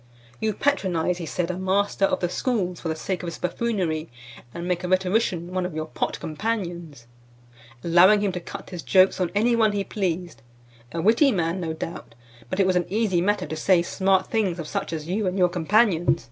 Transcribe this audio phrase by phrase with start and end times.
[0.39, 4.09] "You patronize," he said, "a master of the schools for the sake of his buffoonery,
[4.51, 7.05] and make a rhetorician one of your pot companions;
[7.83, 10.41] allowing him to cut his jokes on any one he pleased;
[10.91, 12.15] a witty man, no doubt,
[12.49, 15.37] but it was an easy matter to say smart things of such as you and
[15.37, 16.19] your companions.